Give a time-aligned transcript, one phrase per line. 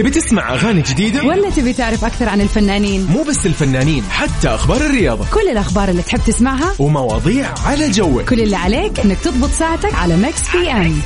[0.00, 4.80] تبي تسمع أغاني جديدة؟ ولا تبي تعرف أكثر عن الفنانين؟ مو بس الفنانين حتى أخبار
[4.80, 9.94] الرياضة كل الأخبار اللي تحب تسمعها ومواضيع على جوك كل اللي عليك إنك تضبط ساعتك
[9.94, 11.00] على Mix PM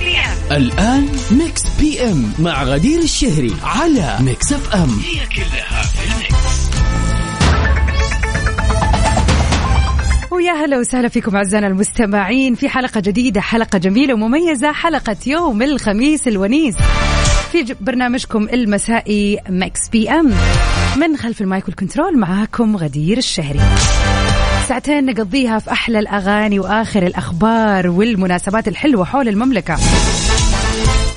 [0.53, 6.65] الآن Mix PM مع غدير الشهري على Mix FM هي كلها في ال Mix.
[10.31, 16.29] ويا هلا وسهلا فيكم أعزائنا المستمعين في حلقة جديدة حلقة جميلة ومميزة حلقة يوم الخميس
[16.29, 16.75] الونيس
[17.55, 20.33] في برنامجكم المسائي Mix PM
[20.97, 23.61] من خلف المايك والكنترول معاكم غدير الشهري.
[24.69, 29.77] ساعتين نقضيها في أحلى الأغاني وآخر الأخبار والمناسبات الحلوة حول المملكة.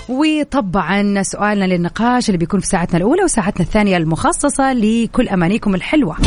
[0.10, 6.18] وطبعا سؤالنا للنقاش اللي بيكون في ساعتنا الأولى وساعتنا الثانية المخصصة لكل أمانيكم الحلوة.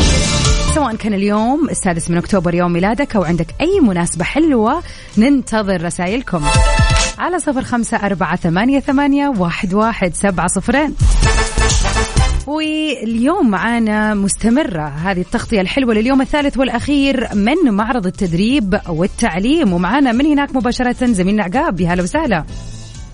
[0.75, 4.83] سواء كان اليوم السادس من أكتوبر يوم ميلادك أو عندك أي مناسبة حلوة
[5.17, 6.43] ننتظر رسائلكم.
[7.19, 10.95] على صفر خمسة أربعة ثمانية, ثمانية واحد, واحد سبعة صفرين.
[12.47, 19.73] واليوم معانا مستمرة هذه التغطية الحلوة لليوم الثالث والأخير من معرض التدريب والتعليم.
[19.73, 21.81] ومعانا من هناك مباشرة زميلنا عقاب.
[21.81, 22.45] يا هلا وسهلا.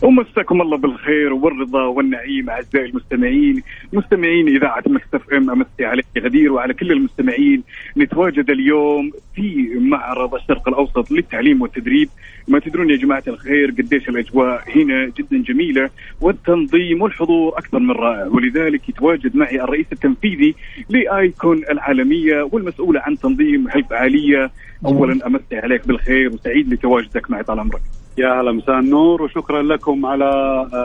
[0.02, 3.64] ومساكم الله بالخير والرضا والنعيم أعزائي المستمعين.
[3.94, 7.64] مستمعين إذاعة مكسف إم امسي عليك غدير وعلى كل المستمعين.
[7.98, 12.10] نتواجد اليوم في معرض الشرق الأوسط للتعليم والتدريب.
[12.48, 15.90] ما تدرون يا جماعة الخير قديش الأجواء هنا جدا جميلة
[16.22, 18.28] والتنظيم والحضور أكثر من رائع.
[18.28, 20.56] ولذلك يتواجد معي الرئيس التنفيذي
[20.90, 24.52] لآيكون العالمية والمسؤوله عن تنظيم هالفعاليه
[24.86, 27.82] اولا امسي عليك بالخير وسعيد لتواجدك معي طال عمرك.
[28.18, 30.30] يا هلا مساء النور وشكرا لكم على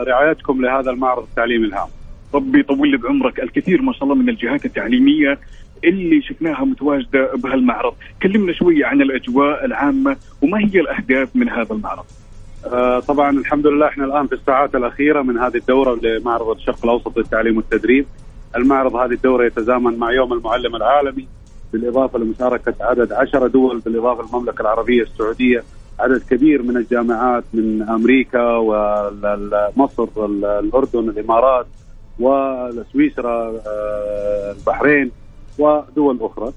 [0.07, 1.87] رعايتكم لهذا المعرض التعليمي الهام.
[2.33, 5.39] ربي يطول لي بعمرك الكثير ما شاء الله من الجهات التعليمية
[5.83, 7.93] اللي شفناها متواجدة بهالمعرض.
[8.23, 12.05] كلمنا شوية عن الأجواء العامة وما هي الأهداف من هذا المعرض.
[12.65, 17.17] آه طبعا الحمد لله إحنا الآن في الساعات الأخيرة من هذه الدورة لمعرض الشرق الأوسط
[17.17, 18.05] للتعليم والتدريب.
[18.55, 21.27] المعرض هذه الدورة يتزامن مع يوم المعلم العالمي
[21.73, 25.63] بالإضافة لمشاركة عدد عشرة دول بالإضافة للمملكة العربية السعودية.
[25.99, 30.07] عدد كبير من الجامعات من أمريكا ومصر
[30.59, 31.65] الأردن الإمارات
[32.19, 35.11] وسويسرا آه، البحرين
[35.59, 36.53] ودول أخرى.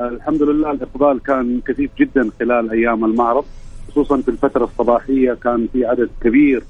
[0.00, 3.44] الحمد لله الإقبال كان كثيف جدا خلال أيام المعرض
[3.90, 6.62] خصوصا في الفترة الصباحية كان في عدد كبير.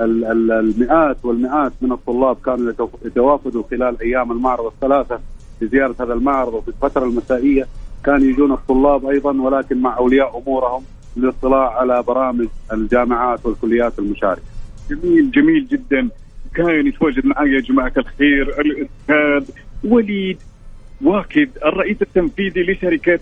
[0.00, 5.18] ال- ال- المئات والمئات من الطلاب كانوا يتو- يتوافدوا خلال أيام المعرض الثلاثة
[5.60, 7.66] لزياره هذا المعرض وفي الفترة المسائية.
[8.04, 10.82] كان يجون الطلاب أيضا ولكن مع أولياء أمورهم.
[11.16, 14.42] للاطلاع على برامج الجامعات والكليات المشاركة.
[14.90, 16.08] جميل جميل جدا
[16.54, 19.54] كان يتواجد معي يا جماعة الخير الأستاذ
[19.84, 20.38] وليد
[21.02, 23.18] واكد الرئيس التنفيذي لشركة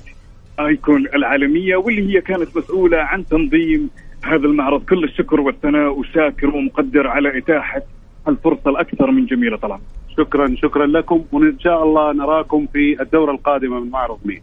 [0.60, 3.90] آيكون العالمية واللي هي كانت مسؤولة عن تنظيم
[4.24, 7.82] هذا المعرض كل الشكر والثناء وشاكر ومقدر على إتاحة
[8.28, 9.80] الفرصة الأكثر من جميلة طبعا
[10.18, 14.42] شكرا شكرا لكم وإن شاء الله نراكم في الدورة القادمة من معرض مين.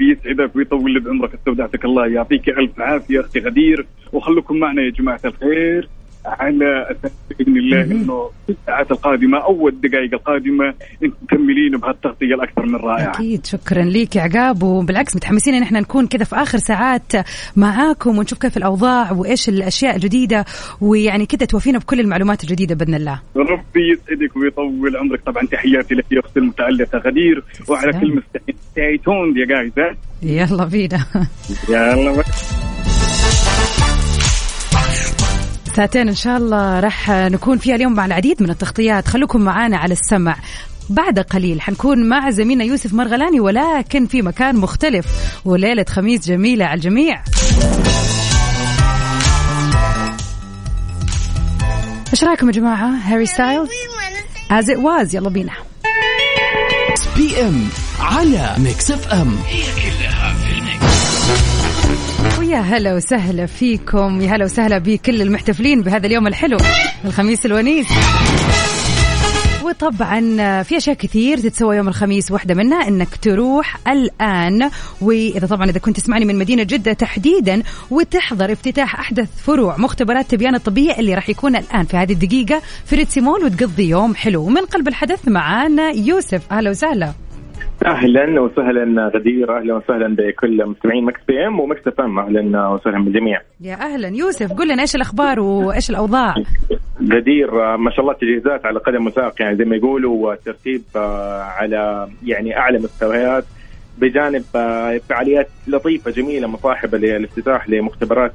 [0.00, 5.88] بيسعدك ويطول بعمرك استودعتك الله يعطيك ألف عافية أختي غدير وخلوكم معنا يا جماعة الخير.
[6.26, 12.66] على أساس بإذن الله إنه في الساعات القادمة أو الدقائق القادمة أنتم مكملين بهالتغطية الأكثر
[12.66, 13.10] من رائعة.
[13.10, 17.12] أكيد شكرا ليك يا عقاب وبالعكس متحمسين إن إحنا نكون كذا في آخر ساعات
[17.56, 20.44] معاكم ونشوف كيف الأوضاع وإيش الأشياء الجديدة
[20.80, 26.04] ويعني كذا توفينا بكل المعلومات الجديدة بإذن الله ربي يسعدك ويطول عمرك طبعا تحياتي لك
[26.12, 27.92] يا أختي المتالقه غدير وعلى.
[27.92, 28.22] كل
[28.72, 29.00] stay
[29.36, 31.04] يا guys ها؟ يلا بينا
[31.68, 32.22] يلا.
[35.76, 39.08] ساعتين إن شاء الله راح نكون فيها اليوم مع العديد من التغطيات.
[39.08, 40.36] خلوكم معانا على السمع.
[40.88, 45.06] بعد قليل حنكون مع زميلنا يوسف مرغلاني ولكن في مكان مختلف.
[45.44, 47.22] وليلة خميس جميلة على الجميع.
[52.12, 53.68] إيش رأيكم يا جماعة؟ Harry Styles؟
[54.50, 55.14] As it was.
[55.14, 55.52] يلا بينا.
[57.16, 57.68] PM
[58.00, 60.99] على Mix FM هي كلها في ال Mix.
[62.38, 66.56] ويا هلا وسهلا فيكم يا هلا وسهلا بكل المحتفلين بهذا اليوم الحلو
[67.04, 67.86] الخميس الونيس.
[69.64, 70.20] وطبعا
[70.62, 76.00] في أشياء كثير تتسوى يوم الخميس واحدة منها إنك تروح الآن وإذا طبعا إذا كنت
[76.00, 81.56] تسمعني من مدينة جدة تحديدا وتحضر افتتاح أحدث فروع مختبرات تبيان الطبية اللي راح يكون
[81.56, 81.84] الآن.
[81.84, 84.42] في هذه الدقيقة في Red Sea Mall وتقضي يوم حلو.
[84.42, 87.12] ومن قلب الحدث معانا يوسف أهلا وسهلا.
[87.86, 92.18] أهلا وسهلا غدير أهلا وسهلا بكل مستمعين Mix PM و Mix FM.
[92.18, 93.40] أهلا وسهلا بالجميع.
[93.60, 94.08] يا أهلا.
[94.08, 96.34] يوسف قل لنا إيش الأخبار وإيش الأوضاع؟
[97.12, 102.08] غدير ما شاء الله تجهيزات على قدم وساق يعني زي ما يقولوا ترتيب آه، على
[102.24, 103.44] يعني أعلى مستويات
[103.98, 108.32] بجانب آه، فعاليات لطيفة جميلة مصاحبة للافتتاح لمختبرات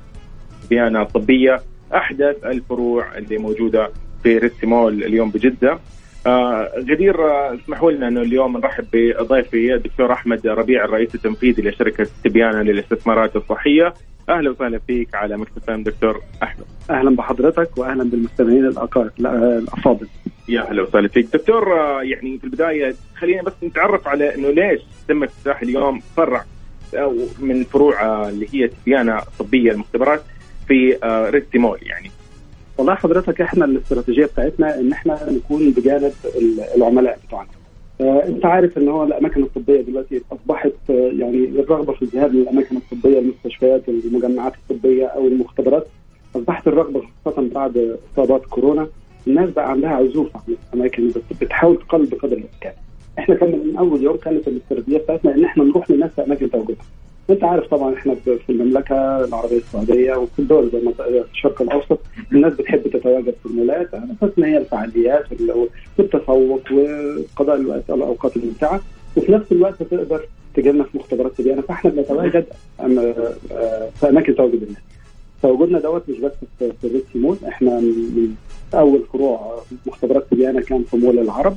[0.69, 1.61] تبيان الطبية.
[1.95, 3.89] أحدث الفروع اللي موجودة
[4.23, 5.79] في Red Sea Mall اليوم بجدة.
[6.27, 12.07] آه غدير آه، اسمحوا لنا إنه اليوم نرحب بضيفي الدكتور أحمد ربيع الرئيس التنفيذي لشركة
[12.23, 13.93] تبيانه للاستثمارات الصحية.
[14.29, 16.65] أهلا وسهلا فيك على مكتب دكتور أحمد.
[16.89, 20.07] أهلا بحضرتك وأهلا بالمستمعين الأفاضل.
[20.49, 21.25] يا أهلا وسهلا فيك.
[21.33, 26.43] دكتور آه، يعني في البداية خلينا بس نتعرف على إنه ليش تم افتتاح اليوم فرع
[27.39, 30.21] من فروع اللي هي تبيانه طبية المختبرات
[30.67, 30.97] في
[31.29, 32.11] ريستي مول يعني
[32.77, 37.47] والله حضرتك إحنا الاستراتيجية بتاعتنا إن إحنا نكون بجانب ال- العملاء بتوعنا.
[38.01, 42.77] آه أنت عارف إن هو الأماكن الطبية دلوقتي أصبحت آه يعني الرغبة في الذهاب للأماكن
[42.77, 45.87] الطبية المستشفيات المجمعات الطبية أو المختبرات
[46.35, 48.87] أصبحت الرغبة خاصة بعد إصابات كورونا
[49.27, 52.73] الناس بقى عندها عزوف عن الأماكن بت- بتحاول تقلل بقدر الإمكان.
[53.19, 56.85] إحنا كان من أول يوم كانت الاستراتيجية بتاعتنا إن إحنا نروح للناس في أماكن تواجدها.
[57.29, 61.99] أنت عارف طبعا إحنا في المملكة العربية السعودية وفي الدول زي الشرق الأوسط
[62.31, 65.67] الناس بتحب تتواجد في المولات على أساس إن هي الفعاليات وال-
[65.99, 68.81] والتسوق وقضاء الوقت الاوقات الممتعة
[69.17, 70.25] وفي نفس الوقت تقدر
[70.55, 72.45] تجينا في مختبرات تبيانه فإحنا بنتواجد
[72.79, 74.81] آه، في أماكن تواجد الناس.
[75.41, 78.35] تواجدنا دوت مش بس في الريد مول إحنا من
[78.73, 81.55] أول فروع مختبرات تبيانه كان في مول العرب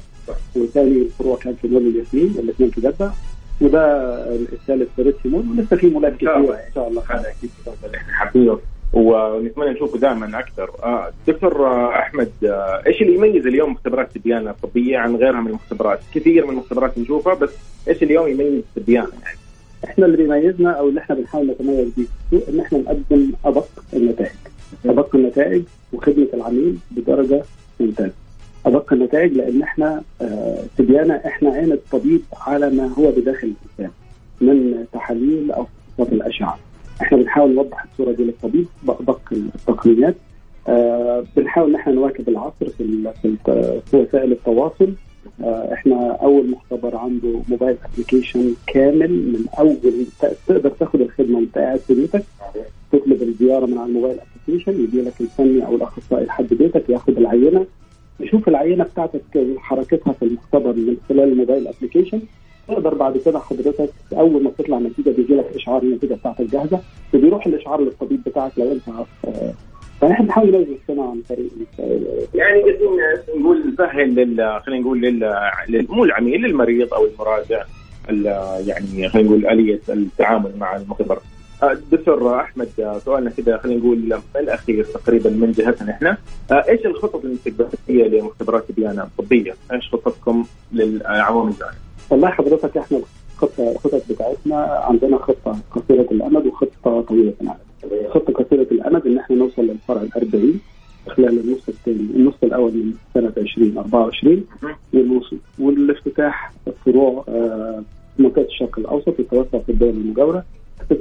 [0.57, 3.11] وثاني الفروع كان في مول الياسمين الاثنين في جدة
[3.61, 6.37] وده الثالث في ريد مول ولسه في مولات كتير.
[6.37, 7.51] إن شاء الله هذا أكيد
[7.95, 8.59] إحنا حابينه
[8.93, 10.71] ونتمنى نشوفه دائما أكثر.
[10.83, 15.47] آه دكتور آه أحمد آه إيش اللي يميز اليوم مختبرات تبيانه الطبية عن غيرها من
[15.47, 17.51] المختبرات؟ كثير من المختبرات نشوفها بس
[17.89, 19.39] إيش اليوم يميز تبيانه يعني؟
[19.85, 23.69] إحنا اللي بيميزنا أو اللي إحنا بنحاول نتميز بيه في السوق إن إحنا نقدم أدق
[23.93, 24.37] النتائج.
[24.87, 25.63] أدق النتائج
[25.93, 27.43] وخدمة العميل بدرجة
[27.81, 28.13] ممتازة.
[28.69, 33.95] أدق النتائج لأن إحنا آه تبيانه إحنا عين الطبيب على ما هو بداخل الإنسان
[34.41, 36.59] من تحاليل أو فحوصات الأشعة.
[37.03, 40.15] إحنا بنحاول نوضح الصورة دي للطبيب بادق التقنيات.
[40.69, 43.05] آه بنحاول إن إحنا نواكب العصر في
[43.93, 44.93] وسائل التواصل.
[45.45, 49.77] آه، إحنا أول مختبر عنده موبايل أبلكيشن كامل من أول
[50.47, 52.23] تقدر تاخد الخدمة وأنت قاعد في بيتك.
[52.93, 57.67] تطلب الزيارة من على الموبايل application يجي لك الفني أو الأخصائي لحد بيتك ياخد العينة.
[58.21, 59.23] يشوف العينة بتاعتك
[59.59, 62.21] حركتها في المختبر من خلال ال mobile application
[62.69, 66.81] تقدر بعد كده حضرتك أول ما تطلع نتيجة بيجي لك إشعار النتيجة بتاعتك جاهزه
[67.15, 68.83] وبيروح الإشعار للطبيب بتاعك لو أنت
[70.01, 71.49] فإحنا بنحاول نوجه نفسنا عن طريق
[72.35, 77.63] يعني قاعدين نقول نسهل لل خلينا نقول لل مو العميل للمريض أو المراجع
[78.11, 81.19] ال- يعني خلينا نقول آلية التعامل مع المختبر.
[81.63, 86.17] آه، دكتور أحمد آه، سؤالنا كذا خلينا نقول الأخير تقريبا من جهتنا إحنا
[86.51, 91.71] آه، إيش الخطط المستقبليه لمختبرات البيانه الطبية؟ إيش خطتكم للعوامل الجايه؟
[92.11, 93.01] والله حضرتك إحنا
[93.35, 98.09] الخطه الخطط بتاعتنا عندنا خطة قصيرة الأمد وخطة طويلة الأمد.
[98.09, 100.61] خطة قصيرة الأمد إن إحنا نوصل للفرع ال 40
[101.09, 104.45] خلال النص الثاني النص الأول من سنة 2024
[104.95, 106.53] والوصول والافتتاح
[106.85, 107.83] فروع آه،
[108.17, 110.45] في منطقة الشرق الأوسط والتوسع في الدول المجاورة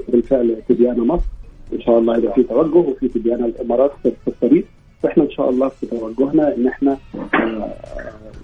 [0.09, 1.25] بالفعل تبيانه مصر.
[1.73, 4.65] إن شاء الله يبقى في توجه وفي تبيانه الإمارات في الطريق.
[5.03, 6.97] فإحنا إن شاء الله في توجهنا إن إحنا
[7.33, 7.73] آه،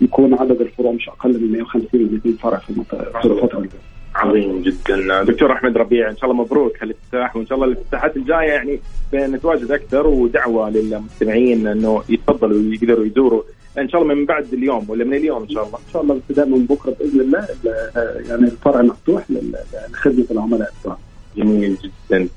[0.02, 3.70] يكون عدد الفروع مش أقل من 150 ل 200 فرع في الفترة جاية.
[4.16, 5.24] عظيم جدا.
[5.24, 8.80] دكتور أحمد ربيع إن شاء الله مبروك هالافتتاح وإن شاء الله الافتتاحات الجاية يعني
[9.14, 13.42] نتواجد أكثر ودعوة للمستمعين إنه يتفضلوا ويقدروا يزوروا.
[13.80, 16.16] إن شاء الله من بعد اليوم ولا من اليوم إن شاء الله؟ إن شاء الله
[16.16, 19.24] ابتداء من بكرة بإذن الله ال- يعني الفرع مفتوح
[19.92, 21.00] لخدمة العملاء بتوعنا.
[21.38, 22.30] جميل جدا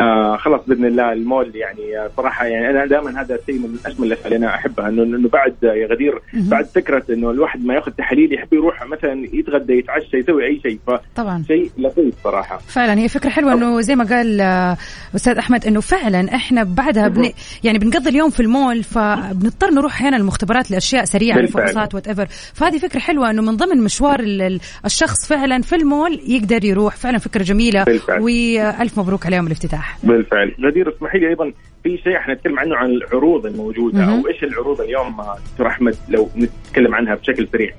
[0.00, 4.06] آه خلاص بإذن الله المول يعني آه، صراحة يعني أنا دائما هذا الشيء من اجمل
[4.06, 6.20] الاشياء اللي أنا احبها انه إنه بعد يا غدير.
[6.34, 10.78] بعد فكرة إنه الواحد ما يأخذ تحاليل يحب يروح مثلا يتغدى يتعشى يسوي أي شيء
[11.16, 11.42] طبعا.
[11.42, 12.58] فشيء لطيف صراحة.
[12.58, 14.76] فعلا هي فكرة حلوة إنه زي ما قال آه،
[15.14, 17.30] أستاذ أحمد إنه فعلا إحنا بعدها بن
[17.64, 21.64] يعني بنقضي اليوم في المول فبنضطر نروح أحيانا المختبرات لأشياء سريعة بالفعل.
[21.64, 26.20] لفحوصات whatever فهذه فكرة حلوة إنه من ضمن مشوار ال- ال- الشخص فعلا في المول
[26.26, 26.96] يقدر يروح.
[26.96, 27.84] فعلا فكرة جميلة.
[27.84, 28.20] بالفعل.
[28.20, 29.89] وألف مبروك عليهم الافتتاح.
[30.02, 30.54] بالفعل.
[30.64, 34.04] غدير اسمحي لي أيضا في شيء إحنا نتكلم عنه عن العروض الموجودة.
[34.04, 35.16] أو إيش العروض اليوم
[35.52, 37.70] دكتور أحمد لو نتكلم عنها بشكل سريع.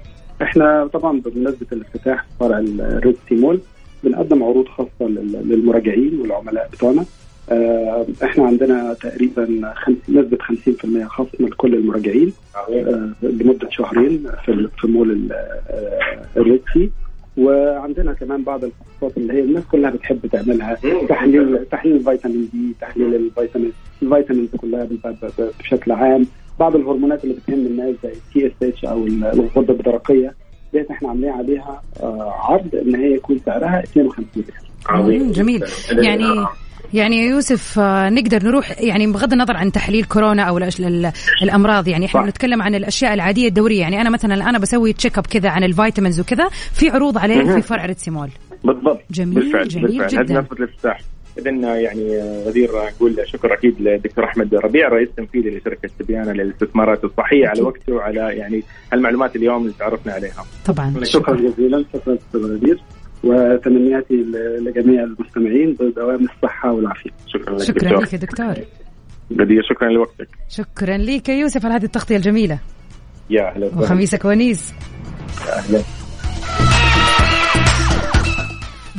[0.41, 3.59] إحنا طبعا بمناسبة الافتتاح فرع ال Red Sea Mall
[4.03, 7.05] بنقدم عروض خاصة لل- للمراجعين والعملاء بتوعنا.
[7.51, 9.73] آه، إحنا عندنا تقريبا
[10.09, 12.33] نسبة 50% خصم لكل المراجعين
[12.69, 14.23] آه، لمدة شهرين
[14.81, 16.91] في مول آه، ال Red Sea
[17.37, 18.63] وعندنا كمان بعض
[19.03, 20.73] الفحوصات اللي هي الناس كلها بتحب تعملها.
[21.09, 24.87] تحليل تحليل الفيتامين D تحليل الفيتامين ال vitamins كلها
[25.59, 26.25] بشكل عام.
[26.59, 30.33] بعض الهرمونات اللي بتهم الناس زي ال TSH أو الغدة الدرقية
[30.73, 34.65] ديت إحنا عاملين عليها آه، عرض إن هي يكون سعرها 52 ريال.
[34.89, 35.31] عظيم.
[35.31, 35.63] جميل.
[35.91, 36.45] يعني
[36.93, 40.59] يعني يا يوسف آه، نقدر نروح يعني بغض النظر عن تحليل كورونا أو
[41.41, 42.27] الأمراض يعني إحنا صح.
[42.27, 43.79] نتكلم عن الأشياء العادية الدورية.
[43.81, 47.43] يعني أنا مثلا الآن بسوي check up كذا عن ال vitamins وكذا في عروض عليه
[47.53, 48.29] في فرع Red Sea Mall.
[48.63, 49.01] بالضبط.
[49.11, 50.07] جميل، بالفعل جميل بالفعل.
[50.07, 50.21] جداً.
[50.21, 51.01] هذه نقطة الافتتاح.
[51.37, 57.47] اذا يعني غدير نقول شكر أكيد للدكتور أحمد ربيع رئيس تنفيذي لشركة تبيان للاستثمارات الصحية
[57.47, 57.61] على.
[57.61, 58.63] وقته وعلى يعني
[58.93, 60.45] المعلومات اليوم اللي تعرفنا عليها.
[60.65, 61.03] طبعا.
[61.03, 61.35] شكرا.
[61.35, 61.85] جزيلا.
[61.93, 62.79] شكرا أستاذ غدير.
[63.23, 64.13] وتمنياتي
[64.59, 67.09] لجميع المستمعين بدوام الصحة والعافية.
[67.27, 68.03] شكرا لك شكرا دكتور.
[68.03, 68.53] لك يا دكتور.
[69.41, 70.29] غدير شكرا لوقتك.
[70.49, 72.59] شكرا لك يا يوسف على هذه التغطية الجميلة.
[73.29, 73.81] يا أهلا وسهلا.
[73.81, 74.73] وخميسك ونيس.
[75.49, 76.00] أهلا.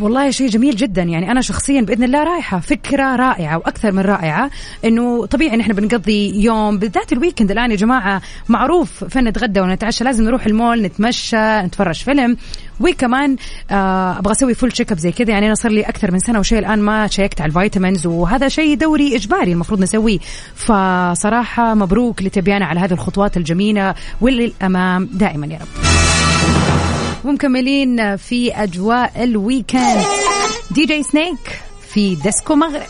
[0.00, 1.02] والله شيء جميل جدا.
[1.02, 2.60] يعني أنا شخصيا بإذن الله رايحة.
[2.60, 4.50] فكرة رائعة وأكثر من رائعة.
[4.84, 8.22] إنه طبيعي نحن بنقضي يوم بالذات الويكند الآن يا جماعة.
[8.48, 10.04] معروف فين نتغدى ونتعشى.
[10.04, 12.36] لازم نروح المول نتمشى نتفرج فيلم.
[12.80, 13.36] وكمان
[13.70, 15.30] آه أبغى أسوي full check up زي كذا.
[15.30, 18.06] يعني أنا صار لي أكثر من سنة وشيء الآن ما شيكت على ال vitamins.
[18.06, 20.18] وهذا شيء دوري إجباري المفروض نسويه.
[20.54, 23.94] فصراحة مبروك لتبيان على هذه الخطوات الجميلة.
[24.20, 26.71] وللأمام دائما يا رب.
[27.24, 30.02] ومكملين في أجواء ال weekend.
[30.70, 31.62] DJ Snake
[31.94, 32.82] في Disco Maghreb.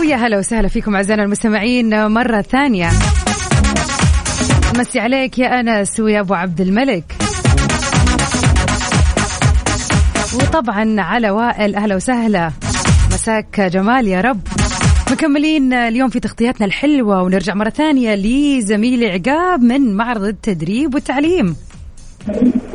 [0.00, 2.90] ويا هلا وسهلا فيكم أعزائنا المستمعين مرة ثانية.
[4.78, 7.16] مسي عليك يا أنس ويا أبو عبد الملك.
[10.34, 12.52] وطبعا على وائل أهلا وسهلا.
[13.12, 14.40] مساك جمال يا رب.
[15.12, 21.56] مكملين اليوم في تغطياتنا الحلوة ونرجع مرة ثانية لزميلي عقاب من معرض التدريب والتعليم.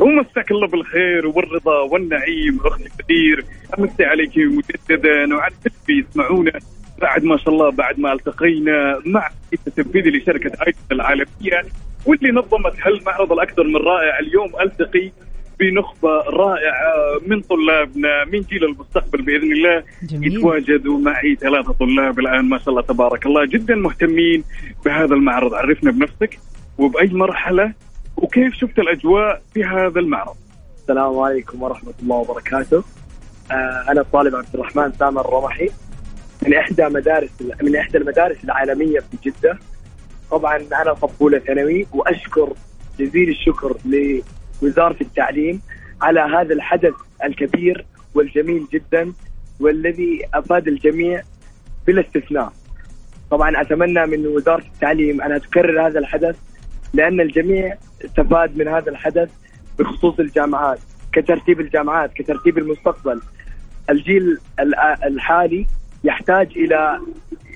[0.00, 3.44] ومساك الله بالخير والرضا والنعيم أختي كثير
[3.78, 6.52] أمسي عليك مجددا وعلى اللي يسمعونا.
[7.00, 11.62] بعد ما شاء الله بعد ما التقينا مع التنفيذي لشركة آيتون العالمية
[12.06, 14.18] واللي نظمت هالمعرض الأكثر من رائع.
[14.18, 15.12] اليوم ألتقي
[15.60, 19.84] بنخبه رائعة من طلابنا من جيل المستقبل بإذن الله.
[20.02, 20.36] جميل.
[20.36, 23.46] يتواجدوا معي ثلاثة طلاب الآن ما شاء الله تبارك الله.
[23.46, 24.44] جدا مهتمين
[24.84, 25.54] بهذا المعرض.
[25.54, 26.38] عرفنا بنفسك
[26.78, 27.72] وبأي مرحلة
[28.16, 30.36] وكيف شفت الأجواء في هذا المعرض.
[30.76, 32.84] السلام عليكم ورحمة الله وبركاته.
[33.50, 35.70] آه أنا الطالب عبد الرحمن سامر الرمحي
[36.42, 37.30] من إحدى مدارس
[37.62, 39.58] من إحدى المدارس العالمية في جدة.
[40.30, 42.52] طبعا أنا طفولة ثانوي وأشكر
[42.98, 43.76] جزيل الشكر
[44.62, 45.62] لوزارة التعليم
[46.02, 49.12] على هذا الحدث الكبير والجميل جدا
[49.60, 51.22] والذي أفاد الجميع
[51.86, 52.52] بلا استثناء.
[53.30, 56.36] طبعا أتمنى من وزارة التعليم أنها تكرر هذا الحدث
[56.94, 59.30] لأن الجميع استفاد من هذا الحدث
[59.78, 60.78] بخصوص الجامعات
[61.12, 63.20] كترتيب الجامعات كترتيب المستقبل.
[63.90, 64.38] الجيل
[65.06, 65.66] الحالي
[66.04, 67.00] يحتاج إلى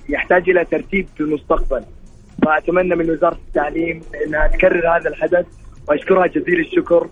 [0.08, 1.84] يحتاج إلى ترتيب في المستقبل.
[2.44, 5.46] فأتمنى من وزارة التعليم انها تكرر هذا الحدث
[5.88, 7.08] وأشكرها جزيل الشكر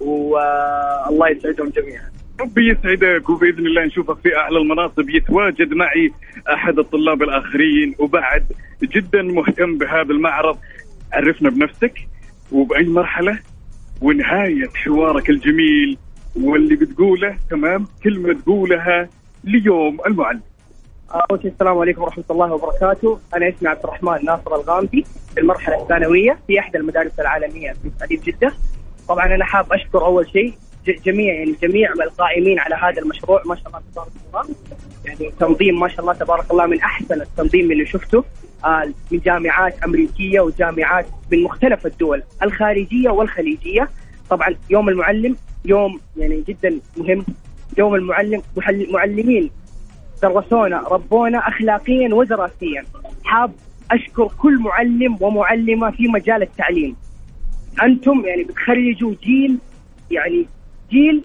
[0.00, 2.10] والله يسعدهم جميعا.
[2.40, 5.10] ربي يسعدك وبإذن الله نشوفك في أعلى المناصب.
[5.10, 6.12] يتواجد معي
[6.52, 8.44] أحد الطلاب الآخرين وبعد
[8.82, 10.58] جدا مهتم بهذا المعرض.
[11.12, 11.98] عرفنا بنفسك
[12.52, 13.38] وبأي مرحلة؟
[14.00, 15.98] ونهاية حوارك الجميل
[16.36, 19.08] واللي بتقوله تمام؟ كلمة تقولها
[19.44, 20.40] ليوم المعلم.
[21.10, 25.82] أول شيء السلام عليكم ورحمة الله وبركاته، أنا اسمي عبد الرحمن ناصر الغامدي في المرحلة
[25.82, 28.52] الثانوية في احدى المدارس العالمية في مدينه جدة.
[29.08, 30.54] طبعا أنا حاب أشكر أول شيء
[30.86, 33.42] جميع يعني جميع القائمين على هذا المشروع.
[33.46, 34.56] ما شاء الله تبارك الله.
[35.04, 38.24] يعني تنظيم ما شاء الله تبارك الله من أحسن التنظيم اللي شفته.
[38.64, 43.88] آه، من جامعات أمريكية وجامعات من مختلف الدول الخارجية والخليجية.
[44.30, 47.24] طبعا يوم المعلم يوم يعني جدا مهم.
[47.78, 48.42] يوم المعلم
[48.90, 49.50] معلمين
[50.28, 52.84] درسونا ربونا اخلاقيا ودراسيا
[53.24, 53.52] حاب
[53.90, 56.96] أشكر كل معلم ومعلمة في مجال التعليم.
[57.82, 59.58] أنتم يعني بتخرجوا جيل
[60.10, 60.46] يعني
[60.90, 61.24] جيل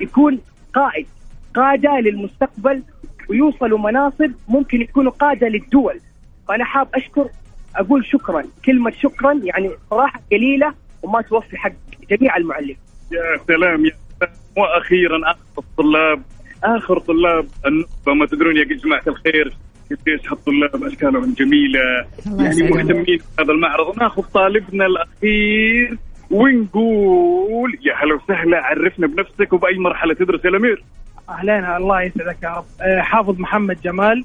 [0.00, 0.38] يكون
[0.74, 1.06] قائد
[1.54, 2.82] قادة للمستقبل
[3.28, 6.00] ويوصلوا مناصب ممكن يكونوا قادة للدول.
[6.48, 7.28] فأنا حاب أشكر
[7.76, 11.72] أقول شكرا كلمة شكرا يعني صراحة قليلة وما توفي حق
[12.10, 12.76] جميع المعلمين
[13.12, 14.32] يا سلام يا سلام.
[14.56, 16.22] وأخيرا اخر الطلاب
[16.64, 19.56] آخر طلاب النخبه ما تدرون يا جماعة الخير
[19.90, 21.80] قديش هالطلاب اشكالهم جميلة.
[22.26, 22.62] الله يعني.
[22.62, 23.04] مهتمين
[23.38, 23.98] بهذا المعرض.
[23.98, 25.98] ناخذ طالبنا الأخير
[26.30, 30.84] ونقول يا هلا وسهلا عرفنا بنفسك وبأي مرحلة تدرس يا الأمير.
[31.28, 32.64] أهلين الله يسعدك يا رب.
[32.80, 34.24] آه، حافظ محمد جمال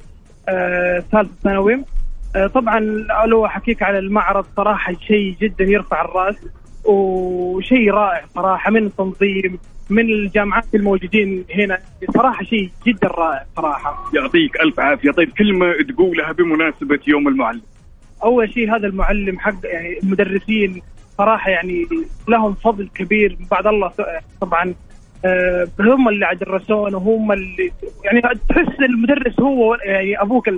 [0.50, 1.84] آه، ثالث ثانوي.
[2.36, 2.80] آه، طبعا
[3.26, 4.46] لو أحكيك على المعرض.
[4.58, 6.36] صراحة شيء جدا يرفع الرأس
[6.86, 11.78] وشيء رائع صراحة من التنظيم من الجامعات الموجودين هنا.
[12.14, 14.12] صراحة شيء جدا رائع صراحة.
[14.14, 15.12] يعطيك ألف عافية.
[15.12, 17.62] طيب كلمة تقولها بمناسبة يوم المعلم.
[18.24, 20.82] أول شيء هذا المعلم حق يعني المدرسين
[21.18, 21.88] صراحة يعني
[22.28, 23.92] لهم فضل كبير بعد الله
[24.42, 24.74] طبعا.
[25.26, 27.72] آه، هم اللي درسونا وهم اللي
[28.06, 30.50] يعني تحس المدرس هو يعني أبوك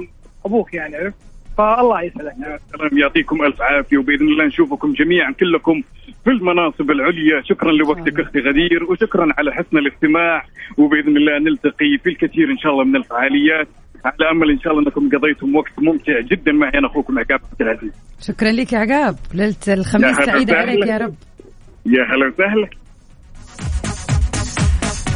[0.45, 5.84] أبوك يعني عرفت؟ فالله يسعدك يا سلام يعطيكم ألف عافية وبإذن الله نشوفكم جميعا كلكم
[6.24, 7.41] في المناصب العليا.
[7.50, 10.46] شكرا لوقتك أختي غدير وشكرا على حسن الاستماع
[10.77, 13.67] وبإذن الله نلتقي في الكثير إن شاء الله من الفعاليات.
[14.05, 17.62] على أمل إن شاء الله أنكم قضيتم وقت ممتع جدا معي أنا أخوكم عقاب عبد
[17.62, 17.91] العزيز
[18.22, 19.15] شكرا لك يا عقاب.
[19.34, 21.15] ليلة الخميس سعيدة عليك يا رب.
[21.86, 22.80] يا هلا وسهلا.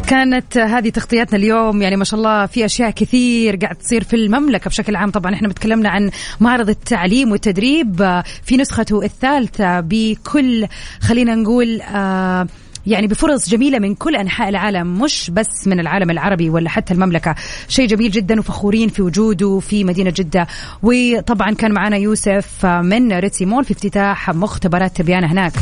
[0.08, 1.82] كانت هذه تغطياتنا اليوم.
[1.82, 5.12] يعني ما شاء الله في أشياء كثير قاعد تصير في المملكة بشكل عام.
[5.12, 8.22] طبعا إحنا بتكلمنا عن معرض التعليم والتدريب.
[8.44, 10.68] في نسخته الثالثة بكل
[11.02, 12.48] خلينا نقول آه
[12.88, 17.36] يعني بفرص جميلة من كل أنحاء العالم مش بس من العالم العربي ولا حتى المملكة.
[17.68, 20.48] شيء جميل جدا وفخورين في وجوده في مدينة جدة.
[20.84, 25.54] وطبعا كان معنا يوسف من ريتسيمون في افتتاح مختبرات تبيانه هناك.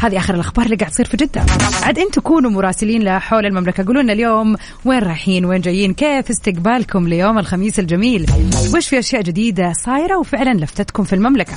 [0.00, 1.44] هذه آخر الأخبار اللي قاعد تصير في جدة.
[1.82, 7.08] عاد أنتم كونوا مراسلين لحول المملكة قولوا لنا اليوم وين رايحين وين جايين كيف استقبالكم
[7.08, 8.26] ليوم الخميس الجميل؟
[8.74, 11.54] وش في أشياء جديدة صايرة وفعلا لفتتكم في المملكة؟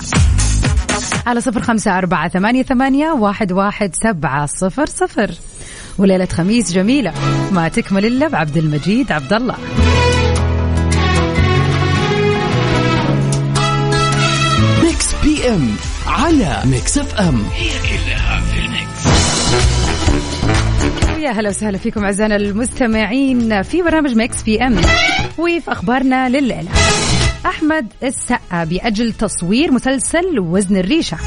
[1.26, 5.32] على صفر خمسة أربعة ثمانية, ثمانية واحد, واحد سبعة صفر صفر.
[5.98, 7.14] وليلة خميس جميلة
[7.52, 9.56] ما تكمل إلا بعبد المجيد عبد الله
[14.84, 15.76] Mix PM
[16.08, 18.84] على Mix FM هي كلها في ال Mix.
[21.24, 24.82] يا هلا وسهلا فيكم أعزائنا المستمعين في برنامج Mix PM
[25.38, 26.70] وفي أخبارنا لليلة.
[27.46, 31.18] أحمد السقا يأجل تصوير مسلسل وزن الريشة.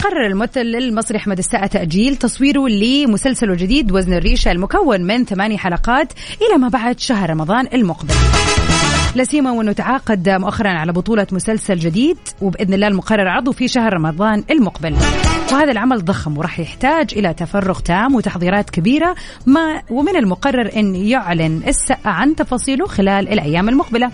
[0.00, 6.12] قرر الممثل المصري أحمد السقا تأجيل تصويره لمسلسله الجديد وزن الريشة المكون من ثماني حلقات
[6.42, 8.14] إلى ما بعد شهر رمضان المقبل.
[9.18, 13.92] لا سيما وأنه تعاقد مؤخرا على بطولة مسلسل جديد وبإذن الله المقرر عرضه في شهر
[13.92, 14.96] رمضان المقبل.
[15.52, 19.14] وهذا العمل ضخم وراح يحتاج إلى تفرغ تام وتحضيرات كبيرة
[19.46, 24.10] ما ومن المقرر إن يعلن السقا عن تفاصيله خلال الأيام المقبلة.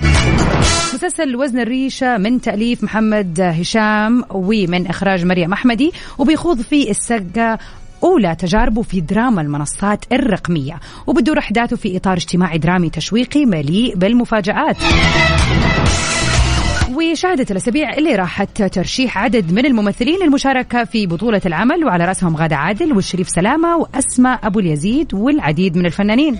[0.95, 7.59] مسلسل وزن الريشة من تأليف محمد هشام ومن إخراج مريم أحمدي وبيخوض فيه السقا
[8.05, 14.77] أولى تجاربه في دراما المنصات الرقمية وبدور أحداثه في إطار اجتماعي درامي تشويقي مليء بالمفاجآت.
[16.95, 22.57] وشهدت الأسابيع اللي راحت ترشيح عدد من الممثلين للمشاركة في بطولة العمل وعلى رأسهم غادة
[22.57, 26.39] عادل والشريف سلامة وأسماء أبو اليزيد والعديد من الفنانين.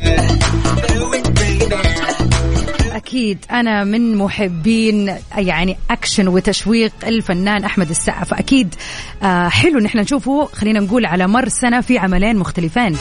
[3.15, 8.75] أكيد أنا من محبين يعني أكشن وتشويق الفنان أحمد السقا فأكيد
[9.23, 10.45] آه حلو ان إحنا نشوفه.
[10.45, 12.97] خلينا نقول على مر سنة في عملين مختلفين.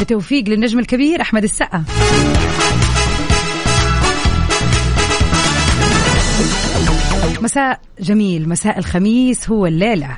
[0.00, 1.84] بتوفيق للنجم الكبير أحمد السقا.
[7.40, 10.16] مساء جميل مساء الخميس هو الليلة.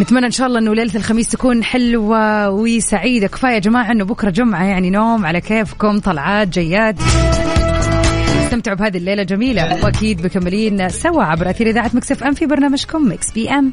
[0.00, 3.26] نتمنى إن شاء الله إنه ليلة الخميس تكون حلوة وسعيدة.
[3.26, 6.94] كفاية يا جماعة إنه بكرة جمعة يعني نوم على كيفكم طلعات جيات.
[8.44, 13.32] استمتعوا بهذه الليلة جميلة وأكيد مكملين سوا عبر أثير إذاعة Mix FM في برنامجكم Mix
[13.32, 13.72] PM.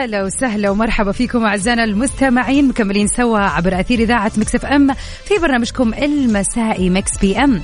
[0.00, 5.94] هلا وسهلا ومرحبا فيكم أعزائنا المستمعين مكملين سوا عبر أثير إذاعة Mix FM في برنامجكم
[5.94, 7.62] المسائي Mix PM.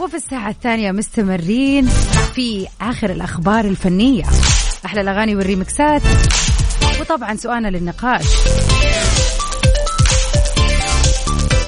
[0.00, 1.86] وفي الساعة الثانية مستمرين
[2.34, 4.24] في آخر الأخبار الفنية.
[4.86, 6.02] أحلى الأغاني والريمكسات.
[7.00, 8.26] وطبعا سؤالنا للنقاش.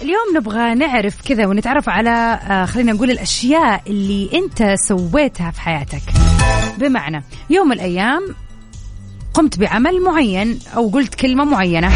[0.02, 6.02] اليوم نبغى نعرف كذا ونتعرف على آه، خلينا نقول الأشياء اللي أنت سويتها في حياتك.
[6.78, 8.34] بمعنى يوم من الأيام
[9.34, 11.92] قمت بعمل معين أو قلت كلمة معينة.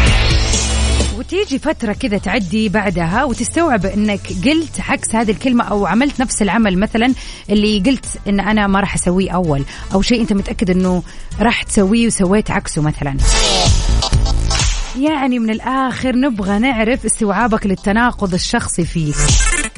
[1.17, 6.79] وتيجي فترة كذا تعدي بعدها وتستوعب إنك قلت عكس هذه الكلمة أو عملت نفس العمل
[6.79, 7.13] مثلا
[7.49, 11.03] اللي قلت إن أنا ما راح أسويه أول أو شيء أنت متأكد إنه
[11.39, 13.17] راح تسويه وسويت عكسه مثلا.
[14.99, 19.15] يعني من الآخر نبغى نعرف استوعابك للتناقض الشخصي فيك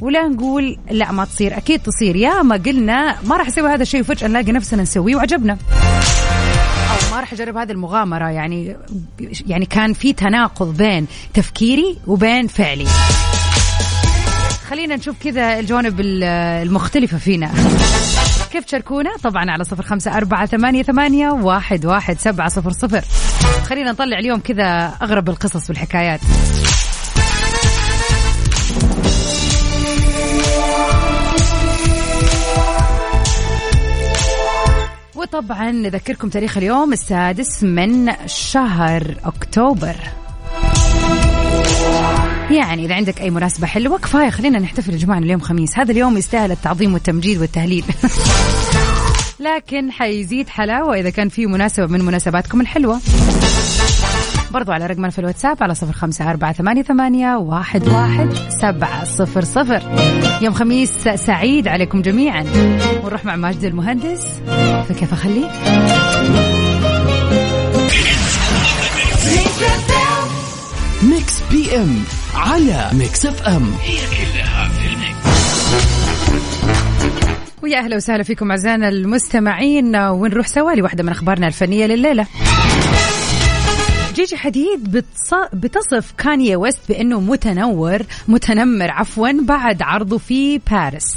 [0.02, 2.15] ولا نقول لا ما تصير أكيد تصير.
[2.15, 5.58] يا ما قلنا ما راح أسوي هذا الشيء وفجأة نلاقي نفسنا نسويه وعجبنا.
[7.12, 8.30] ما راح أجرب هذه المغامرة.
[8.30, 8.76] يعني
[9.47, 12.88] يعني كان في تناقض بين تفكيري وبين فعلي.
[14.69, 17.52] خلينا نشوف كذا الجوانب المختلفة فينا.
[18.52, 23.02] كيف تشاركونا؟ طبعا على صفر خمسة أربعة ثمانية, ثمانية واحد, واحد سبعة صفر صفر.
[23.65, 26.19] خلينا نطلع اليوم كذا أغرب القصص والحكايات.
[35.21, 39.95] وطبعا نذكركم تاريخ اليوم السادس من شهر أكتوبر.
[42.51, 45.77] يعني إذا عندك أي مناسبة حلوة كفاية خلينا نحتفل يا جماعة اليوم خميس.
[45.77, 47.84] هذا اليوم يستاهل التعظيم والتمجيد والتهليل.
[49.55, 52.99] لكن حيزيد حلاوة إذا كان في مناسبة من مناسباتكم الحلوة.
[54.52, 58.30] برضو على رقمنا في الواتساب على صفر خمسة أربعة ثمانية, ثمانية واحد, واحد
[58.62, 59.82] سبعة صفر صفر.
[60.42, 62.46] يوم خميس سعيد عليكم جميعا.
[63.04, 64.26] ونروح مع ماجد المهندس.
[64.90, 65.52] فكيف أخليك؟
[71.04, 72.04] Mix PM
[72.36, 74.92] على Mix FM هي كلها في
[77.64, 79.96] ويا أهلا وسهلا فيكم أعزائنا المستمعين.
[79.96, 82.26] ونروح سوا لواحدة من أخبارنا الفنية لليلة.
[84.15, 85.06] جيجي حديد
[85.54, 91.15] بتصف كانيه ويست بأنه متنور متنمر عفوا بعد عرضه في باريس.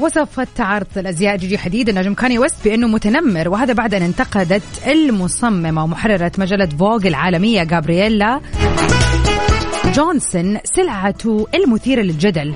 [0.00, 5.84] وصفت عارضة الأزياء جيجي حديد النجم كاني ويست بأنه متنمر وهذا بعد أن انتقدت المصممة
[5.84, 8.40] ومحرره مجلة Vogue العالمية جابرييلا
[9.94, 12.54] جونسون سلعته المثيره للجدل.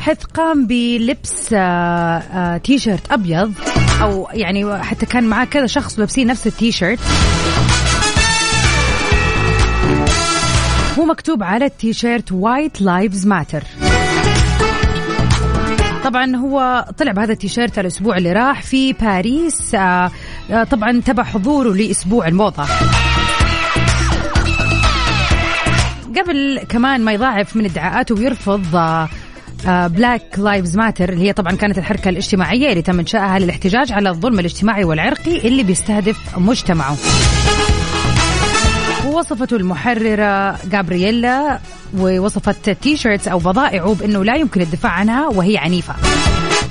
[0.00, 3.52] حيث قام بلبس آه، آه، تي شيرت أبيض
[4.02, 7.00] أو يعني حتى كان معاه كذا شخص لابسين نفس التي شيرت
[10.98, 13.62] هو مكتوب على ال T-shirt White Lives Matter
[16.04, 20.10] طبعا هو طلع بهذا التيشيرت الأسبوع اللي راح في باريس آه،
[20.70, 22.64] طبعا تبع حضوره لأسبوع الموضة.
[26.16, 28.76] قبل كمان ما يضاعف من ادعاءاته ويرفض
[29.64, 34.38] Black Lives Matter اللي هي طبعا كانت الحركة الاجتماعية اللي تم انشائها للاحتجاج على الظلم
[34.38, 36.96] الاجتماعي والعرقي اللي بيستهدف مجتمعه.
[39.06, 41.58] ووصفته المحررة جابرييلا
[41.98, 45.94] ووصفت ال T-shirts أو بضائعه بأنه لا يمكن الدفاع عنها وهي عنيفة.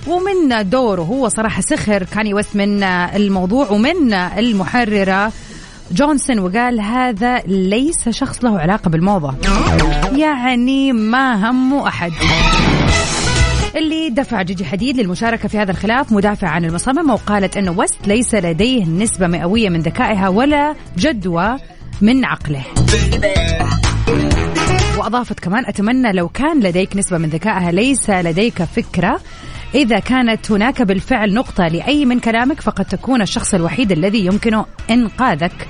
[0.07, 5.31] ومن دوره هو صراحة سخر كاني ويست من الموضوع ومن المحررة
[5.91, 9.33] جونسون وقال هذا ليس شخص له علاقة بالموضة.
[10.17, 12.11] يعني ما همه أحد.
[13.75, 18.35] اللي دفع جيجي حديد للمشاركة في هذا الخلاف مدافع عن المصممة وقالت أنه ويست ليس
[18.35, 21.57] لديه نسبة مئوية من ذكائها ولا جدوى
[22.01, 22.63] من عقله.
[24.97, 29.19] وأضافت كمان أتمنى لو كان لديك نسبة من ذكائها ليس لديك فكرة.
[29.75, 35.67] إذا كانت هناك بالفعل نقطة لأي من كلامك فقد تكون الشخص الوحيد الذي يمكن إنقاذك.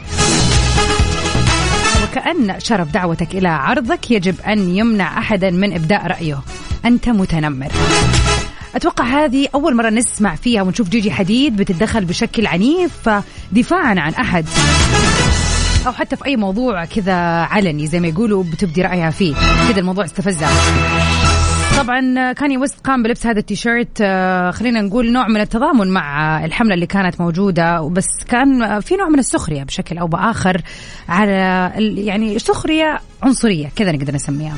[2.15, 6.39] وكأن شرف دعوتك إلى عرضك يجب أن يمنع أحدا من إبداء رأيه.
[6.85, 7.71] أنت متنمر.
[8.75, 13.09] أتوقع هذه أول مرة نسمع فيها ونشوف جيجي حديد بتتدخل بشكل عنيف
[13.51, 14.45] دفاعا عن أحد.
[15.87, 19.35] أو حتى في أي موضوع كذا علني زي ما يقولوا بتبدي رأيها فيه.
[19.69, 20.49] كذا الموضوع استفزها
[21.77, 26.73] طبعا كاني ويست قام بلبس هذا التيشيرت آه، خلينا نقول نوع من التضامن مع الحملة
[26.73, 27.89] اللي كانت موجودة.
[27.89, 30.61] بس كان في نوع من السخرية بشكل أو بآخر
[31.09, 34.55] على يعني سخرية عنصرية كذا نقدر نسميها.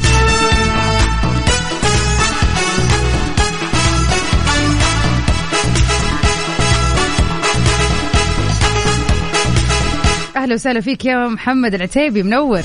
[10.35, 12.61] أهلا وسهلا فيك يا محمد العتيبي منور.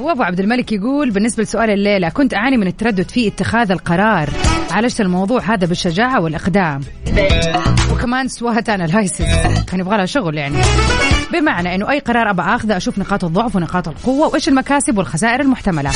[0.00, 4.30] وابو عبد الملك يقول بالنسبة لسؤال الليلة كنت أعاني من التردد في اتخاذ القرار.
[4.70, 6.80] عالجت الموضوع هذا بالشجاعة والإقدام.
[7.92, 9.26] وكمان SWOT analysis
[9.66, 10.56] كان يبغى لها شغل يعني.
[11.32, 15.90] بمعنى إنه أي قرار ابى أخذه أشوف نقاط الضعف ونقاط القوة وإيش المكاسب والخسائر المحتملة.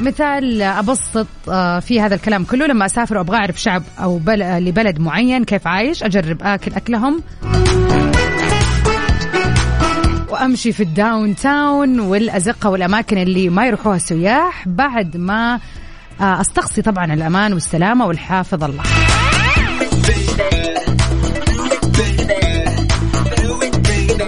[0.00, 5.44] مثال أبسط آه، في هذا الكلام كله لما أسافر وأبغى أعرف شعب أو لبلد معين
[5.44, 7.22] كيف عايش أجرب آكل أكلهم.
[10.34, 15.60] وأمشي في ال downtown والأزقة والأماكن اللي ما يروحوها السياح بعد ما
[16.20, 18.82] آه، أستقصي طبعا الأمان والسلامة والحافظ الله.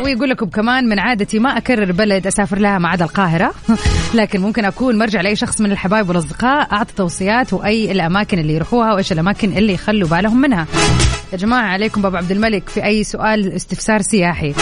[0.04, 3.54] ويقول لكم كمان من عادتي ما أكرر بلد أسافر لها ما عدا القاهرة.
[4.14, 8.94] لكن ممكن أكون مرجع لأي شخص من الحبايب والأصدقاء أعطي توصيات وأي الأماكن اللي يروحوها
[8.94, 10.66] وإيش الأماكن اللي يخلوا بالهم منها.
[11.32, 14.54] يا جماعة عليكم بابا عبد الملك في أي سؤال استفسار سياحي.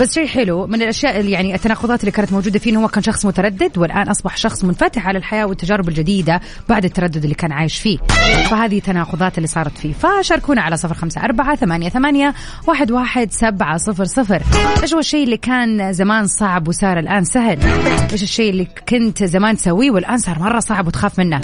[0.00, 3.02] بس شيء حلو من الأشياء اللي يعني التناقضات اللي كانت موجودة فيه انه هو كان
[3.02, 7.78] شخص متردد والآن أصبح شخص منفتح على الحياة والتجارب الجديدة بعد التردد اللي كان عايش
[7.78, 7.98] فيه.
[8.50, 9.92] فهذه تناقضات اللي صارت فيه.
[9.92, 12.34] فشاركونا على صفر خمسة أربعة ثمانية ثمانية
[12.66, 14.42] واحد واحد سبعة صفر صفر.
[14.82, 17.58] إيش هو الشيء اللي كان زمان صعب وصار الآن سهل؟
[18.12, 21.40] إيش الشيء اللي كنت زمان تسويه والآن صار مرة صعب وتخاف منه؟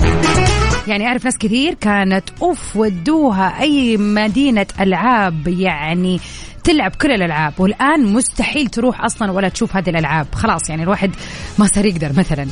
[0.87, 6.21] يعني أعرف ناس كثير كانت أوف ودوها أي مدينة ألعاب يعني
[6.67, 10.27] تلعب كل الألعاب والآن مستحيل تروح أصلا ولا تشوف هذه الألعاب.
[10.35, 11.11] خلاص يعني الواحد
[11.59, 12.47] ما صار يقدر مثلا.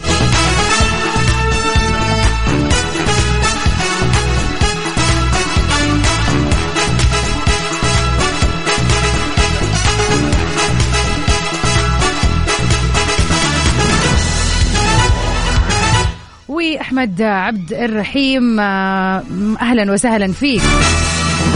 [16.48, 19.22] واحمد عبد الرحيم آه،
[19.61, 20.62] أهلا وسهلا فيك.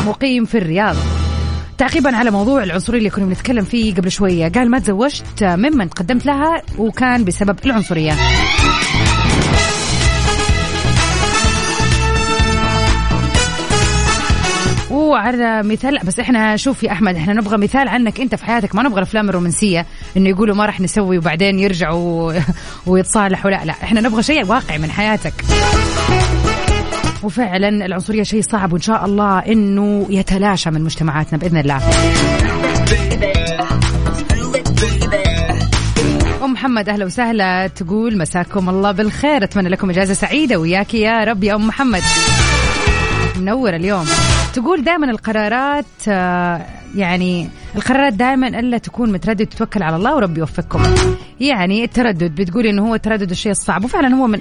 [0.06, 0.96] مقيم في الرياض.
[1.78, 4.48] تعقيبا على موضوع العنصرية اللي كنا بنتكلم فيه قبل شوية.
[4.48, 8.12] قال ما تزوجت ممن قدمت لها وكان بسبب العنصرية.
[14.90, 18.74] وعلى مثال بس إحنا شوف يا أحمد إحنا نبغى مثال عنك أنت في حياتك.
[18.74, 19.86] ما نبغى الافلام الرومانسيه
[20.16, 22.32] إنه يقولوا ما راح نسوي وبعدين يرجعوا
[22.86, 23.50] ويتصالحوا.
[23.50, 25.34] لا لا إحنا نبغى شيء واقعي من حياتك.
[27.22, 31.80] وفعلا العنصرية شيء صعب وإن شاء الله إنه يتلاشى من مجتمعاتنا بإذن الله.
[36.44, 37.66] أم محمد أهلا وسهلا.
[37.66, 39.44] تقول مساكم الله بالخير.
[39.44, 42.02] أتمنى لكم إجازة سعيدة وياك يا رب يا أم محمد.
[43.36, 44.04] منور اليوم.
[44.54, 50.82] تقول دائما القرارات آه، يعني القرارات دائما ألا تكون متردد تتوكل على الله وربي يوفقكم.
[51.40, 54.38] يعني التردد بتقول إنه هو التردد الشيء الصعب وفعلا هو من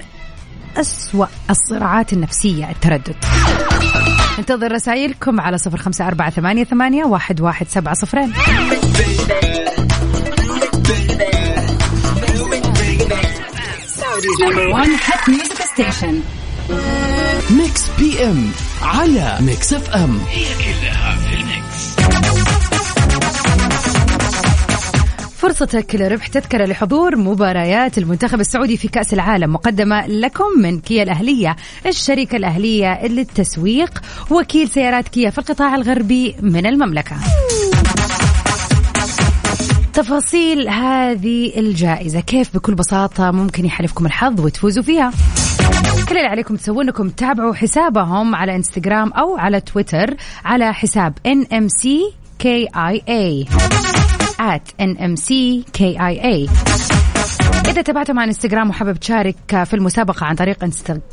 [0.76, 3.16] أسوأ الصراعات النفسية التردد.
[4.38, 8.32] انتظر رسائلكم على صفر خمسة أربعة ثمانية, ثمانية واحد, واحد سبعة صفرين.
[17.50, 18.50] Mix PM
[18.82, 21.37] على Mix FM هي كلها في
[25.48, 31.56] فرصتك لربح تذكرة لحضور مباريات المنتخب السعودي في كأس العالم مقدمة لكم من كيا الأهلية
[31.86, 37.16] الشركة الأهلية للتسويق وكيل سيارات كيا في القطاع الغربي من المملكة.
[39.92, 45.12] تفاصيل هذه الجائزة كيف بكل بساطة ممكن يحالفكم الحظ وتفوزوا فيها.
[46.08, 51.88] كل اللي عليكم تسوون انكم تتابعوا حسابهم على إنستغرام أو على تويتر على حساب NMC
[52.42, 53.48] KIA
[54.40, 56.50] at NMCKIA
[57.68, 60.64] إذا تابعتم على إنستغرام وحابب تشارك في المسابقة عن طريق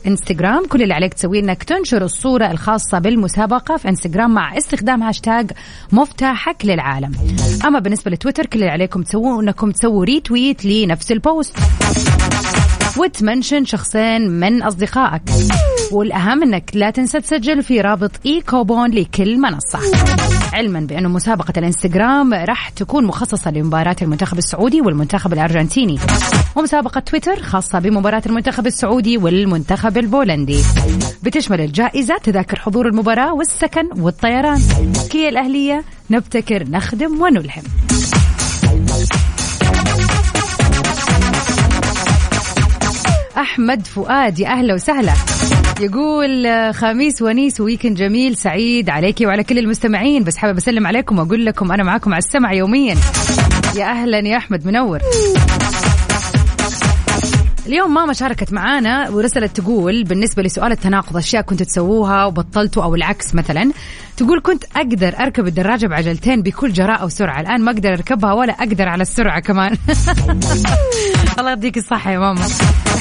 [0.07, 5.51] إنستغرام كل اللي عليك تسويه إنك تنشر الصورة الخاصة بالمسابقة في إنستغرام مع استخدام هاشتاج
[5.91, 7.11] مفتاحك للعالم.
[7.65, 11.57] أما بالنسبة لتويتر كل اللي عليكم تسووه إنكم تسووا retweet لنفس ال post.
[12.97, 15.21] وتمنشن شخصين من أصدقائك.
[15.91, 19.79] والأهم أنك لا تنسى تسجل في رابط e-coupon لكل منصة.
[20.53, 25.99] علما بأنه مسابقة الإنستغرام راح تكون مخصصة لمباراة المنتخب السعودي والمنتخب الأرجنتيني
[26.55, 30.59] ومسابقة تويتر خاصة بمباراة المنتخب السعودي والمنتخب البولندي.
[31.23, 34.61] بتشمل الجائزة تذاكر حضور المباراة والسكن والطيران.
[35.11, 37.63] كيا الأهلية نبتكر نخدم ونلهم.
[43.37, 45.13] أحمد فؤاد يا أهلا وسهلا.
[45.81, 50.23] يقول خميس ونيس ويكند جميل سعيد عليك وعلى كل المستمعين.
[50.23, 52.95] بس حابب أسلم عليكم وأقول لكم أنا معاكم على السمع يوميا.
[53.75, 54.99] يا أهلا يا أحمد منور.
[57.67, 63.35] اليوم ماما شاركت معانا ورسلت تقول بالنسبة لسؤال التناقض أشياء كنت تسووها وبطلتوا أو العكس
[63.35, 63.71] مثلا
[64.17, 68.89] تقول كنت أقدر أركب الدراجة بعجلتين بكل جراءة وسرعة الآن ما أقدر أركبها ولا أقدر
[68.89, 69.77] على السرعة كمان.
[71.39, 72.41] الله يديك الصحة يا ماما.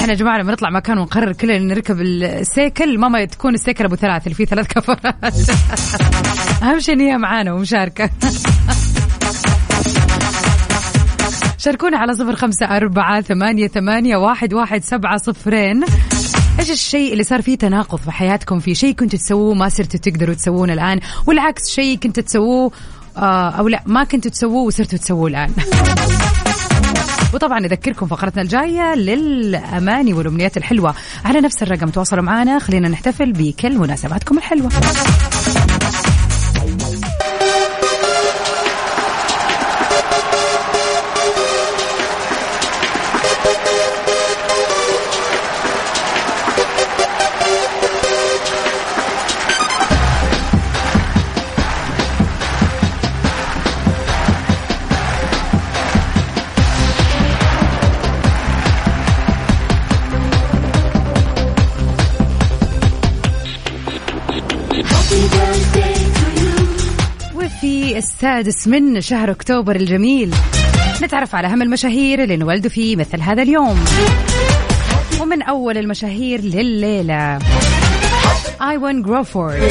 [0.05, 4.23] إحنا يا جماعة لما نطلع مكان ونقرر كلنا نركب السيكل ماما تكون السيكل أبو ثلاث
[4.23, 5.15] اللي فيه ثلاث كفرات.
[6.63, 8.11] أهم شيء إن هي معانا ومشاركة.
[11.65, 15.85] شاركونا على صفر خمسة أربعة ثمانية, ثمانية واحد, واحد سبعة صفرين.
[16.59, 20.35] إيش الشيء اللي صار فيه تناقض في حياتكم؟ في شيء كنتوا تسووه ما صرتوا تقدروا
[20.35, 22.73] تسوونه الآن والعكس شيء كنتوا تسووه
[23.17, 25.51] آه أو لا ما كنتوا تسووه وصرتوا تسووه الآن.
[27.35, 30.95] وطبعا نذكركم فقرتنا الجاية للأماني والأمنيات الحلوة.
[31.25, 34.71] على نفس الرقم تواصلوا معنا خلينا نحتفل بكل مناسباتكم الحلوة.
[68.15, 70.35] السادس من شهر أكتوبر الجميل.
[71.03, 73.85] نتعرف على أهم المشاهير اللي انولدوا في مثل هذا اليوم.
[75.21, 77.39] ومن أول المشاهير لليلة.
[78.63, 79.63] آيوان جروفورد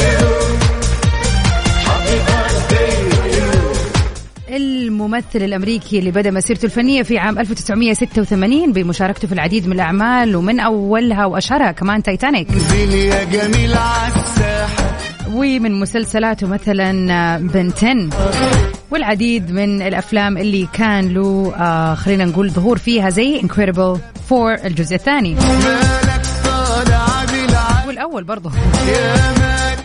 [4.50, 10.60] الممثل الأمريكي اللي بدأ مسيرته الفنية في عام 1986 بمشاركته في العديد من الأعمال ومن
[10.60, 12.48] أولها وأشهرها كمان تايتانيك
[15.34, 18.10] ومن مسلسلاته مثلا Ben 10
[18.92, 23.98] والعديد من الأفلام اللي كان له آه خلينا نقول ظهور فيها زي Incredible
[24.30, 25.36] Four الجزء الثاني.
[27.88, 28.52] والأول برضه.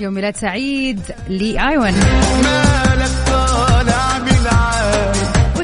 [0.01, 1.95] يوم ميلاد سعيد لايوان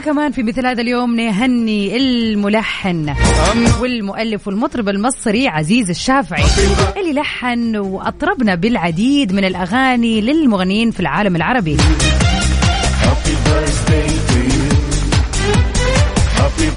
[0.04, 3.14] وكمان في مثل هذا اليوم نهني الملحن
[3.80, 6.42] والمؤلف والمطرب المصري عزيز الشافعي
[6.96, 11.76] اللي لحن وأطربنا بالعديد من الأغاني للمغنيين في العالم العربي.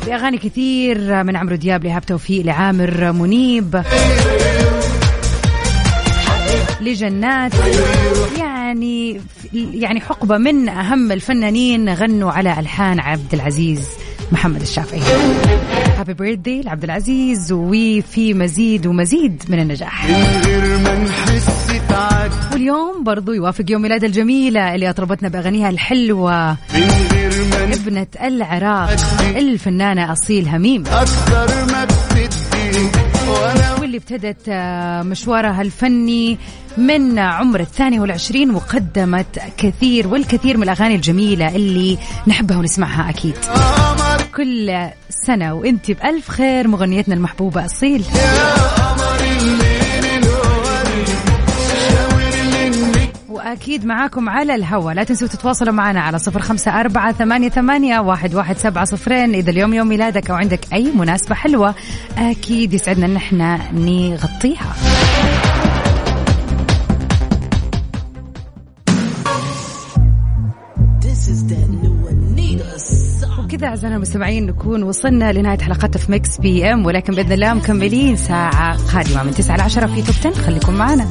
[0.06, 3.84] بأغاني كثير من عمرو دياب لإيهاب توفيق لعامر منيب
[6.82, 7.52] لجنات
[8.40, 8.57] يعني
[9.54, 13.88] يعني حقبة من أهم الفنانين غنوا على ألحان عبد العزيز
[14.32, 15.02] محمد الشافعي.
[15.98, 20.08] هابي بيرثدي لعبد العزيز وفي مزيد ومزيد من النجاح.
[22.54, 26.58] واليوم برضو يوافق يوم ميلاد الجميلة اللي أطربتنا بأغانيها الحلوة.
[27.54, 28.96] ابنة العراق
[29.36, 30.84] الفنانة أصيل هميم.
[30.88, 32.28] أكثر ما بتدي
[33.98, 36.38] واللي ابتدت آه، مشوارها الفني
[36.78, 43.36] من عمر الثاني والعشرين وقدمت كثير والكثير من الأغاني الجميلة اللي نحبها ونسمعها أكيد.
[44.36, 48.04] كل سنة وانت بألف خير مغنيتنا المحبوبة أصيل.
[53.48, 58.36] وأكيد معاكم على الهوا لا تنسوا تتواصلوا معنا على صفر خمسة أربعة ثمانية, ثمانية واحد,
[58.36, 59.36] واحد سبعة صفرين.
[59.36, 61.76] إذا اليوم يوم ميلادك أو عندك أي مناسبة حلوة
[62.18, 64.74] أكيد يسعدنا أن إحنا نغطيها.
[73.40, 76.86] وكذا أعزائنا المستمعين نكون وصلنا لنهاية حلقتنا في Mix PM.
[76.86, 81.08] ولكن بإذن الله مكملين ساعة قادمة من 9 ل 10 في Top 10 خليكم معنا.